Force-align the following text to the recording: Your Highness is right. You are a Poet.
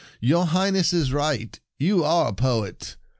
Your 0.19 0.47
Highness 0.47 0.93
is 0.93 1.13
right. 1.13 1.59
You 1.77 2.03
are 2.03 2.29
a 2.29 2.33
Poet. 2.33 2.97